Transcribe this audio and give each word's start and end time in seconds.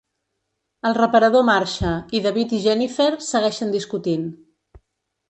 El 0.89 0.95
reparador 0.97 1.43
marxa 1.49 1.91
i 2.19 2.21
David 2.29 2.55
i 2.61 2.63
Jennifer 2.63 3.07
segueixen 3.27 3.75
discutint. 3.77 4.25